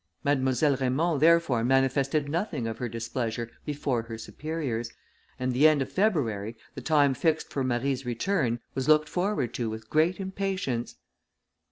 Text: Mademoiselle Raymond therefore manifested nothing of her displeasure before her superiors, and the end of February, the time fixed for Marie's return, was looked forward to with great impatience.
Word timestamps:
Mademoiselle 0.23 0.75
Raymond 0.77 1.21
therefore 1.21 1.63
manifested 1.63 2.27
nothing 2.27 2.65
of 2.65 2.79
her 2.79 2.89
displeasure 2.89 3.51
before 3.67 4.01
her 4.01 4.17
superiors, 4.17 4.91
and 5.37 5.53
the 5.53 5.67
end 5.67 5.79
of 5.79 5.91
February, 5.91 6.57
the 6.73 6.81
time 6.81 7.13
fixed 7.13 7.51
for 7.53 7.63
Marie's 7.63 8.03
return, 8.03 8.59
was 8.73 8.87
looked 8.87 9.07
forward 9.07 9.53
to 9.53 9.69
with 9.69 9.91
great 9.91 10.19
impatience. 10.19 10.95